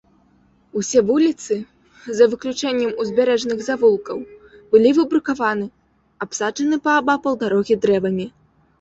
[0.79, 1.57] Усе вуліцы,
[2.21, 4.17] за выключэннем узбярэжных завулкаў,
[4.75, 5.67] былі выбрукаваны,
[6.27, 8.33] абсаджаны паабапал дарогі дрэвамі.